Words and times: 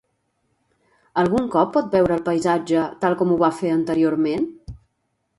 Algun 1.23 1.49
cop 1.55 1.67
pot 1.75 1.91
veure 1.95 2.15
el 2.19 2.23
paisatge 2.29 2.85
tal 3.03 3.17
com 3.19 3.33
ho 3.35 3.37
va 3.43 3.51
fer 3.59 3.69
anteriorment? 3.75 4.49